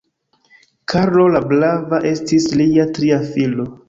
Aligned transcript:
Karlo 0.93 1.25
la 1.35 1.41
Brava 1.51 1.99
estis 2.13 2.47
lia 2.63 2.87
tria 2.97 3.21
filo. 3.29 3.67